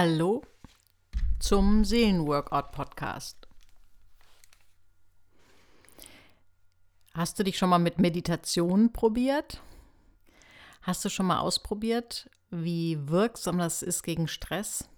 [0.00, 0.42] Hallo
[1.40, 3.48] zum Seelenworkout Podcast.
[7.14, 9.60] Hast du dich schon mal mit Meditation probiert?
[10.82, 14.88] Hast du schon mal ausprobiert, wie wirksam das ist gegen Stress?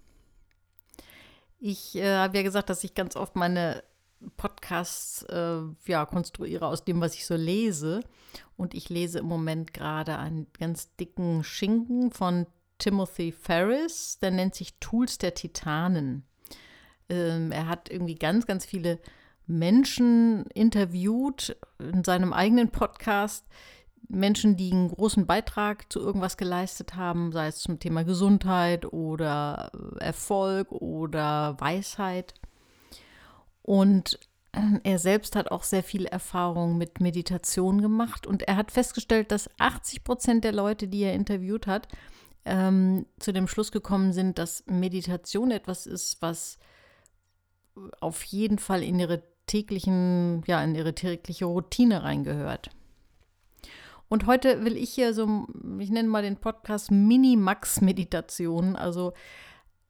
[1.57, 3.83] Ich äh, habe ja gesagt, dass ich ganz oft meine
[4.37, 8.01] Podcasts äh, ja, konstruiere aus dem, was ich so lese.
[8.55, 12.45] Und ich lese im Moment gerade einen ganz dicken Schinken von
[12.81, 16.23] Timothy Ferris, der nennt sich Tools der Titanen.
[17.09, 18.99] Ähm, er hat irgendwie ganz, ganz viele
[19.45, 23.45] Menschen interviewt in seinem eigenen Podcast.
[24.07, 29.71] Menschen, die einen großen Beitrag zu irgendwas geleistet haben, sei es zum Thema Gesundheit oder
[29.99, 32.33] Erfolg oder Weisheit.
[33.61, 34.19] Und
[34.83, 39.51] er selbst hat auch sehr viel Erfahrung mit Meditation gemacht und er hat festgestellt, dass
[39.59, 41.87] 80 Prozent der Leute, die er interviewt hat,
[42.45, 46.57] ähm, zu dem Schluss gekommen sind, dass Meditation etwas ist, was
[47.99, 52.69] auf jeden Fall in ihre täglichen, ja, in ihre tägliche Routine reingehört.
[54.09, 55.47] Und heute will ich hier so,
[55.79, 58.75] ich nenne mal den Podcast Mini-Max-Meditation.
[58.75, 59.13] Also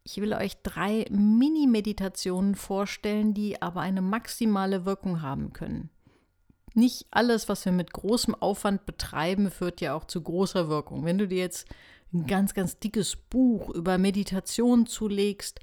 [0.04, 5.90] ich will euch drei Mini-Meditationen vorstellen, die aber eine maximale Wirkung haben können.
[6.74, 11.06] Nicht alles, was wir mit großem Aufwand betreiben, führt ja auch zu großer Wirkung.
[11.06, 11.68] Wenn du dir jetzt
[12.14, 15.60] ein ganz, ganz dickes Buch über Meditation zulegst,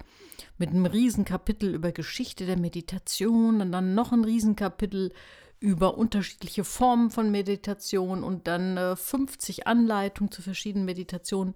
[0.57, 5.13] mit einem Riesenkapitel über Geschichte der Meditation und dann noch ein Riesenkapitel
[5.61, 11.55] über unterschiedliche Formen von Meditation und dann äh, 50 Anleitungen zu verschiedenen Meditationen,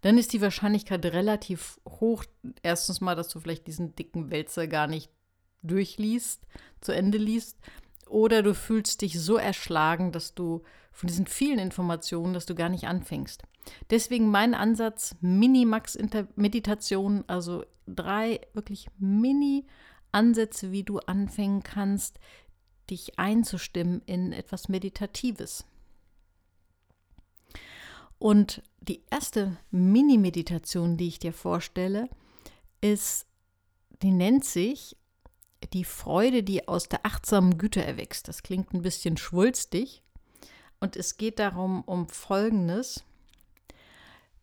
[0.00, 2.24] dann ist die Wahrscheinlichkeit relativ hoch,
[2.62, 5.10] erstens mal, dass du vielleicht diesen dicken Wälzer gar nicht
[5.62, 6.46] durchliest,
[6.80, 7.58] zu Ende liest,
[8.06, 10.62] oder du fühlst dich so erschlagen, dass du
[10.92, 13.42] von diesen vielen Informationen, dass du gar nicht anfängst.
[13.90, 22.18] Deswegen mein Ansatz, Minimax-Meditation, also drei wirklich Mini-Ansätze, wie du anfangen kannst,
[22.88, 25.66] dich einzustimmen in etwas Meditatives.
[28.18, 32.08] Und die erste Mini-Meditation, die ich dir vorstelle,
[32.80, 33.26] ist,
[34.02, 34.96] die nennt sich
[35.72, 38.28] die Freude, die aus der achtsamen Güte erwächst.
[38.28, 40.02] Das klingt ein bisschen schwulstig.
[40.80, 43.04] Und es geht darum, um Folgendes.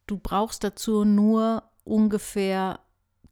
[0.07, 2.79] Du brauchst dazu nur ungefähr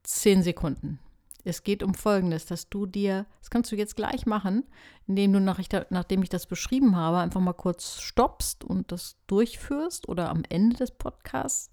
[0.04, 1.00] zehn Sekunden.
[1.44, 4.64] Es geht um Folgendes, dass du dir, das kannst du jetzt gleich machen,
[5.08, 8.92] indem du, nach ich da, nachdem ich das beschrieben habe, einfach mal kurz stoppst und
[8.92, 11.72] das durchführst oder am Ende des Podcasts.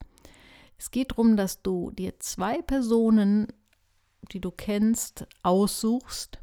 [0.78, 3.48] Es geht darum, dass du dir zwei Personen
[4.32, 6.38] die du kennst, aussuchst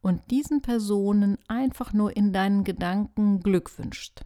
[0.00, 4.24] und diesen Personen einfach nur in deinen Gedanken Glück wünscht.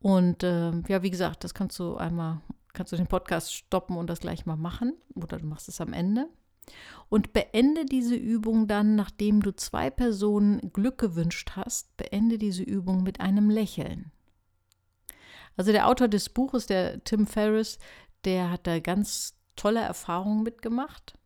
[0.00, 2.40] Und äh, ja, wie gesagt, das kannst du einmal,
[2.72, 5.92] kannst du den Podcast stoppen und das gleich mal machen oder du machst es am
[5.92, 6.28] Ende.
[7.08, 13.02] Und beende diese Übung dann, nachdem du zwei Personen Glück gewünscht hast, beende diese Übung
[13.02, 14.10] mit einem Lächeln.
[15.56, 17.78] Also der Autor des Buches, der Tim Ferriss,
[18.24, 21.18] der hat da ganz tolle Erfahrungen mitgemacht.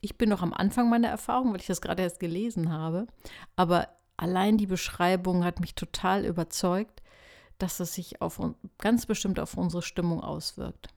[0.00, 3.06] Ich bin noch am Anfang meiner Erfahrung, weil ich das gerade erst gelesen habe.
[3.54, 7.02] Aber allein die Beschreibung hat mich total überzeugt,
[7.58, 8.40] dass es sich auf,
[8.78, 10.88] ganz bestimmt auf unsere Stimmung auswirkt.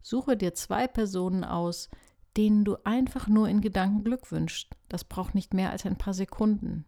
[0.00, 1.88] Suche dir zwei Personen aus,
[2.36, 4.70] denen du einfach nur in Gedanken Glück wünschst.
[4.88, 6.84] Das braucht nicht mehr als ein paar Sekunden.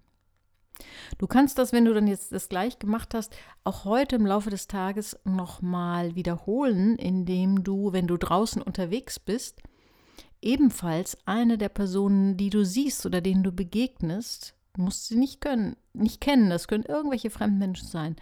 [1.18, 4.50] Du kannst das, wenn du dann jetzt das gleich gemacht hast, auch heute im Laufe
[4.50, 9.62] des Tages nochmal wiederholen, indem du, wenn du draußen unterwegs bist,
[10.42, 15.76] ebenfalls eine der Personen, die du siehst oder denen du begegnest, musst sie nicht können,
[15.92, 18.16] nicht kennen, das können irgendwelche Fremdmenschen sein,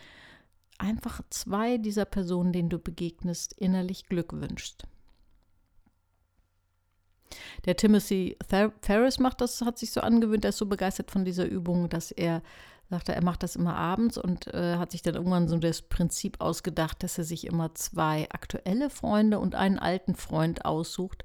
[0.78, 4.84] einfach zwei dieser Personen, denen du begegnest, innerlich Glück wünschst.
[7.64, 8.36] Der Timothy
[8.80, 12.10] Ferris macht das, hat sich so angewöhnt, er ist so begeistert von dieser Übung, dass
[12.10, 12.42] er
[12.92, 16.40] sagte, er macht das immer abends und äh, hat sich dann irgendwann so das Prinzip
[16.40, 21.24] ausgedacht, dass er sich immer zwei aktuelle Freunde und einen alten Freund aussucht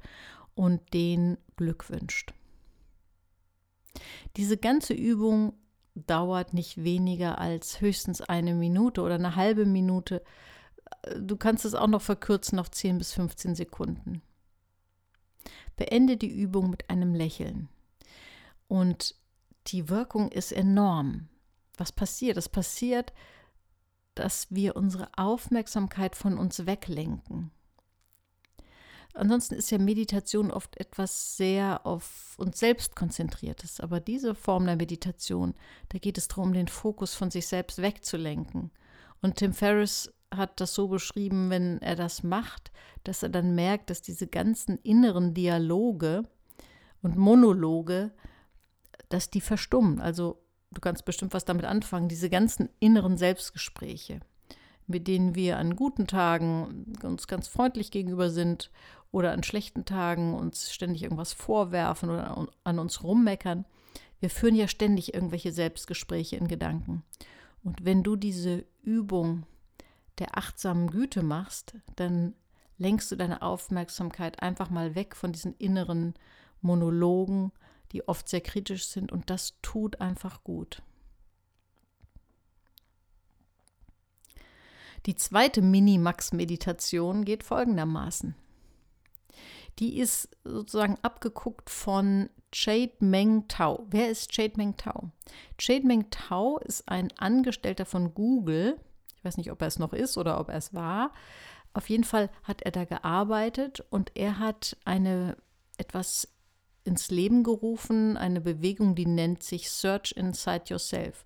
[0.56, 2.34] und den Glück wünscht.
[4.38, 5.54] Diese ganze Übung
[5.96, 10.24] dauert nicht weniger als höchstens eine Minute oder eine halbe Minute.
[11.20, 14.22] Du kannst es auch noch verkürzen auf 10 bis 15 Sekunden.
[15.78, 17.70] Beende die Übung mit einem Lächeln.
[18.68, 19.16] Und
[19.68, 21.30] die Wirkung ist enorm.
[21.78, 22.38] Was passiert?
[22.38, 23.14] Es passiert,
[24.16, 27.52] dass wir unsere Aufmerksamkeit von uns weglenken.
[29.14, 33.80] Ansonsten ist ja Meditation oft etwas sehr auf uns selbst konzentriertes.
[33.80, 35.56] Aber diese Form der Meditation,
[35.90, 38.72] da geht es darum, den Fokus von sich selbst wegzulenken.
[39.22, 42.72] Und Tim Ferriss hat das so beschrieben, wenn er das macht,
[43.04, 46.24] dass er dann merkt, dass diese ganzen inneren Dialoge
[47.02, 48.12] und Monologe,
[49.10, 50.02] dass die verstummen.
[50.02, 50.42] Also
[50.72, 54.20] du kannst bestimmt was damit anfangen, diese ganzen inneren Selbstgespräche,
[54.86, 58.72] mit denen wir an guten Tagen uns ganz freundlich gegenüber sind
[59.12, 63.66] oder an schlechten Tagen uns ständig irgendwas vorwerfen oder an uns rummeckern.
[64.20, 67.04] Wir führen ja ständig irgendwelche Selbstgespräche in Gedanken.
[67.64, 69.46] Und wenn du diese Übung
[70.20, 72.34] der achtsamen Güte machst, dann
[72.78, 76.14] lenkst du deine Aufmerksamkeit einfach mal weg von diesen inneren
[76.62, 77.52] Monologen,
[77.92, 80.82] die oft sehr kritisch sind und das tut einfach gut.
[85.06, 88.36] Die zweite Minimax-Meditation geht folgendermaßen.
[89.80, 93.86] Die ist sozusagen abgeguckt von Jade Meng Tao.
[93.90, 95.12] Wer ist Jade Meng Tao?
[95.60, 98.80] Jade Meng Tao ist ein Angestellter von Google.
[99.28, 101.12] Ich weiß nicht, ob er es noch ist oder ob er es war.
[101.74, 105.36] Auf jeden Fall hat er da gearbeitet und er hat eine
[105.78, 106.30] etwas
[106.86, 111.26] ins Leben gerufen, eine Bewegung, die nennt sich Search Inside Yourself.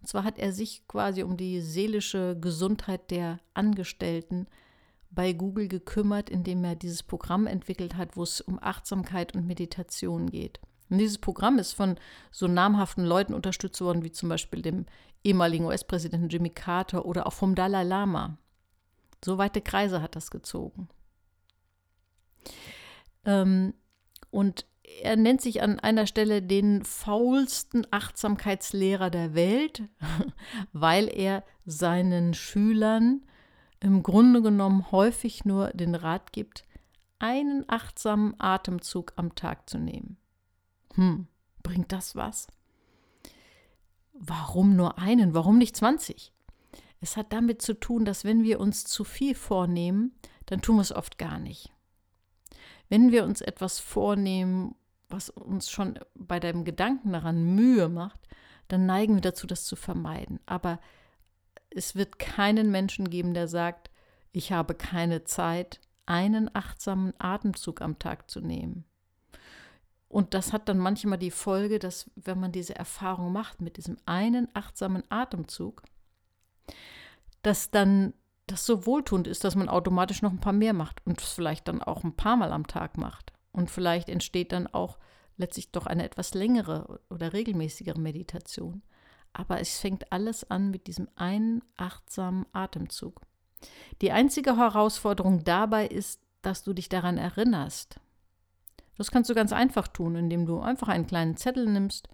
[0.00, 4.46] Und zwar hat er sich quasi um die seelische Gesundheit der Angestellten
[5.10, 10.30] bei Google gekümmert, indem er dieses Programm entwickelt hat, wo es um Achtsamkeit und Meditation
[10.30, 10.58] geht.
[10.92, 11.96] Und dieses Programm ist von
[12.30, 14.84] so namhaften Leuten unterstützt worden, wie zum Beispiel dem
[15.24, 18.36] ehemaligen US-Präsidenten Jimmy Carter oder auch vom Dalai Lama.
[19.24, 20.90] So weite Kreise hat das gezogen.
[23.24, 23.72] Ähm,
[24.30, 24.66] und
[25.02, 29.84] er nennt sich an einer Stelle den faulsten Achtsamkeitslehrer der Welt,
[30.74, 33.22] weil er seinen Schülern
[33.80, 36.66] im Grunde genommen häufig nur den Rat gibt,
[37.18, 40.18] einen achtsamen Atemzug am Tag zu nehmen.
[40.94, 41.26] Hm,
[41.62, 42.46] bringt das was?
[44.12, 45.34] Warum nur einen?
[45.34, 46.32] Warum nicht 20?
[47.00, 50.14] Es hat damit zu tun, dass wenn wir uns zu viel vornehmen,
[50.46, 51.72] dann tun wir es oft gar nicht.
[52.88, 54.76] Wenn wir uns etwas vornehmen,
[55.08, 58.20] was uns schon bei dem Gedanken daran Mühe macht,
[58.68, 60.40] dann neigen wir dazu, das zu vermeiden.
[60.46, 60.78] Aber
[61.70, 63.90] es wird keinen Menschen geben, der sagt,
[64.30, 68.84] ich habe keine Zeit, einen achtsamen Atemzug am Tag zu nehmen.
[70.12, 73.96] Und das hat dann manchmal die Folge, dass wenn man diese Erfahrung macht mit diesem
[74.04, 75.82] einen achtsamen Atemzug,
[77.40, 78.12] dass dann
[78.46, 81.66] das so wohltuend ist, dass man automatisch noch ein paar mehr macht und es vielleicht
[81.66, 83.32] dann auch ein paar Mal am Tag macht.
[83.52, 84.98] Und vielleicht entsteht dann auch
[85.38, 88.82] letztlich doch eine etwas längere oder regelmäßigere Meditation.
[89.32, 93.22] Aber es fängt alles an mit diesem einen achtsamen Atemzug.
[94.02, 97.98] Die einzige Herausforderung dabei ist, dass du dich daran erinnerst.
[98.96, 102.08] Das kannst du ganz einfach tun, indem du einfach einen kleinen Zettel nimmst,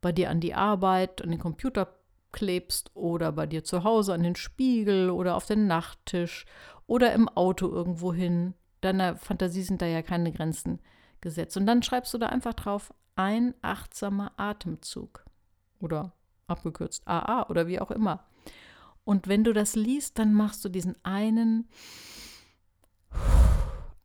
[0.00, 1.88] bei dir an die Arbeit, an den Computer
[2.32, 6.46] klebst oder bei dir zu Hause an den Spiegel oder auf den Nachttisch
[6.86, 8.54] oder im Auto irgendwo hin.
[8.80, 10.80] Deiner Fantasie sind da ja keine Grenzen
[11.20, 11.56] gesetzt.
[11.56, 15.24] Und dann schreibst du da einfach drauf ein achtsamer Atemzug
[15.78, 16.12] oder
[16.46, 18.24] abgekürzt AA oder wie auch immer.
[19.04, 21.68] Und wenn du das liest, dann machst du diesen einen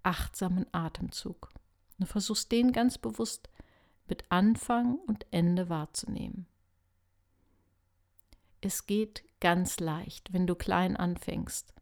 [0.03, 1.49] achtsamen Atemzug.
[1.99, 3.49] Du versuchst den ganz bewusst
[4.07, 6.45] mit Anfang und Ende wahrzunehmen.
[8.61, 11.73] Es geht ganz leicht, wenn du klein anfängst.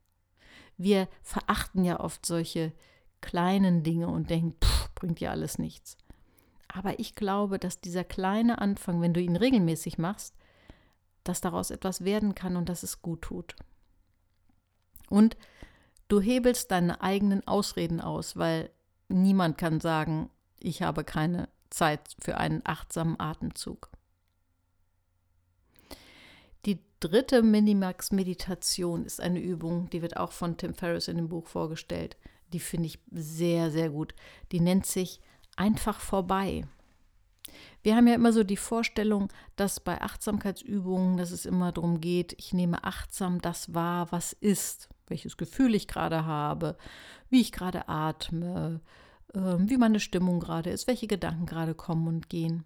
[0.78, 2.74] Wir verachten ja oft solche
[3.22, 5.98] kleinen Dinge und denken, pff, bringt ja alles nichts.
[6.68, 10.36] Aber ich glaube, dass dieser kleine Anfang, wenn du ihn regelmäßig machst,
[11.24, 13.56] dass daraus etwas werden kann und dass es gut tut.
[15.10, 15.38] Und
[16.08, 18.70] du hebelst deine eigenen Ausreden aus, weil
[19.08, 23.90] niemand kann sagen, ich habe keine Zeit für einen achtsamen Atemzug.
[26.66, 31.48] Die dritte Minimax-Meditation ist eine Übung, die wird auch von Tim Ferriss in dem Buch
[31.48, 32.18] vorgestellt.
[32.54, 34.16] Die finde ich sehr, sehr gut.
[34.52, 35.20] Die nennt sich
[35.56, 36.66] einfach vorbei.
[37.84, 42.34] Wir haben ja immer so die Vorstellung, dass bei Achtsamkeitsübungen, dass es immer darum geht,
[42.40, 46.78] ich nehme achtsam das wahr, was ist, welches Gefühl ich gerade habe,
[47.30, 48.82] wie ich gerade atme,
[49.34, 52.66] ähm, wie meine Stimmung gerade ist, welche Gedanken gerade kommen und gehen.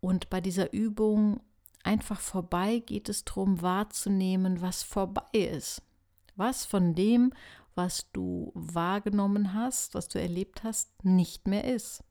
[0.00, 1.40] Und bei dieser Übung
[1.84, 5.82] einfach vorbei geht es darum wahrzunehmen, was vorbei ist.
[6.34, 7.32] Was von dem,
[7.74, 12.02] was du wahrgenommen hast, was du erlebt hast, nicht mehr ist.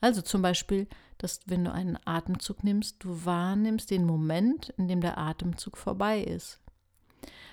[0.00, 5.00] Also zum Beispiel, dass wenn du einen Atemzug nimmst, du wahrnimmst den Moment, in dem
[5.00, 6.61] der Atemzug vorbei ist.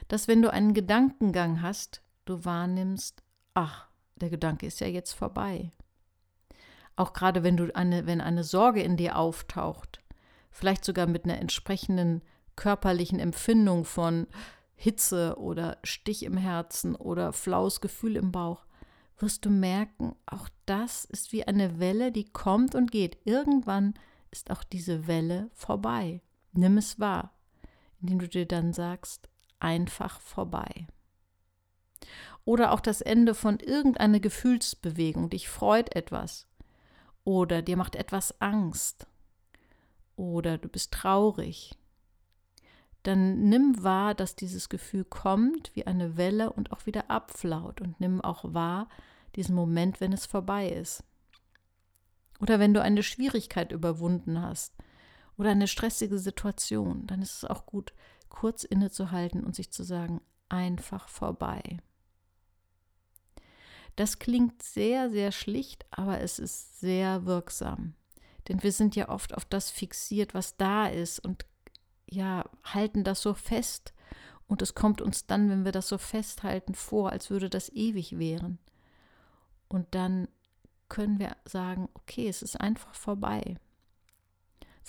[0.07, 3.23] Dass wenn du einen Gedankengang hast, du wahrnimmst,
[3.53, 5.71] ach, der Gedanke ist ja jetzt vorbei.
[6.95, 10.01] Auch gerade wenn du eine, wenn eine Sorge in dir auftaucht,
[10.51, 12.21] vielleicht sogar mit einer entsprechenden
[12.55, 14.27] körperlichen Empfindung von
[14.75, 18.65] Hitze oder Stich im Herzen oder flaues Gefühl im Bauch,
[19.17, 23.17] wirst du merken, auch das ist wie eine Welle, die kommt und geht.
[23.25, 23.93] Irgendwann
[24.31, 26.21] ist auch diese Welle vorbei.
[26.51, 27.33] Nimm es wahr,
[28.01, 29.28] indem du dir dann sagst,
[29.59, 30.87] einfach vorbei.
[32.45, 35.29] Oder auch das Ende von irgendeiner Gefühlsbewegung.
[35.29, 36.47] Dich freut etwas.
[37.23, 39.07] Oder dir macht etwas Angst.
[40.15, 41.77] Oder du bist traurig
[43.03, 47.99] dann nimm wahr, dass dieses Gefühl kommt wie eine Welle und auch wieder abflaut und
[47.99, 48.89] nimm auch wahr
[49.35, 51.03] diesen Moment, wenn es vorbei ist.
[52.41, 54.73] Oder wenn du eine Schwierigkeit überwunden hast
[55.39, 57.93] oder eine stressige Situation, dann ist es auch gut,
[58.27, 60.19] kurz innezuhalten und sich zu sagen,
[60.49, 61.77] einfach vorbei.
[63.95, 67.93] Das klingt sehr, sehr schlicht, aber es ist sehr wirksam.
[68.49, 71.45] Denn wir sind ja oft auf das fixiert, was da ist und
[72.09, 73.93] ja, halten das so fest.
[74.47, 78.17] Und es kommt uns dann, wenn wir das so festhalten, vor, als würde das ewig
[78.17, 78.57] wären.
[79.69, 80.27] Und dann
[80.89, 83.57] können wir sagen, okay, es ist einfach vorbei.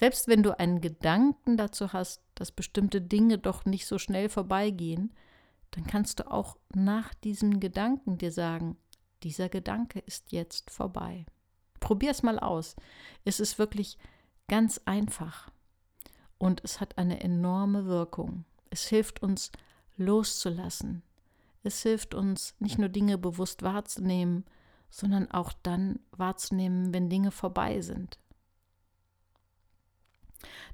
[0.01, 5.13] Selbst wenn du einen Gedanken dazu hast, dass bestimmte Dinge doch nicht so schnell vorbeigehen,
[5.73, 8.79] dann kannst du auch nach diesem Gedanken dir sagen,
[9.23, 11.27] dieser Gedanke ist jetzt vorbei.
[11.81, 12.77] Probier es mal aus.
[13.27, 13.99] Es ist wirklich
[14.49, 15.51] ganz einfach
[16.39, 18.47] und es hat eine enorme Wirkung.
[18.71, 19.53] Es hilft uns
[19.99, 21.03] loszulassen.
[21.63, 24.47] Es hilft uns nicht nur Dinge bewusst wahrzunehmen,
[24.89, 28.19] sondern auch dann wahrzunehmen, wenn Dinge vorbei sind.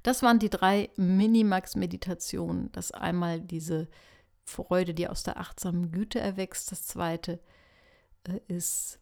[0.03, 2.71] Das waren die drei Minimax-Meditationen.
[2.73, 3.89] Das einmal diese
[4.45, 6.71] Freude, die aus der achtsamen Güte erwächst.
[6.71, 7.41] Das zweite
[8.25, 9.01] äh, ist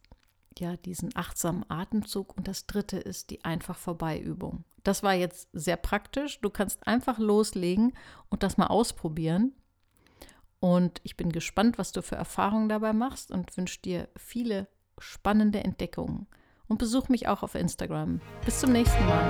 [0.57, 4.63] ja diesen achtsamen Atemzug und das dritte ist die einfach vorbei Übung.
[4.83, 6.39] Das war jetzt sehr praktisch.
[6.41, 7.93] Du kannst einfach loslegen
[8.29, 9.53] und das mal ausprobieren.
[10.59, 14.67] Und ich bin gespannt, was du für Erfahrungen dabei machst und wünsche dir viele
[14.97, 16.27] spannende Entdeckungen.
[16.67, 18.21] Und besuch mich auch auf Instagram.
[18.43, 19.27] Bis zum nächsten Mal.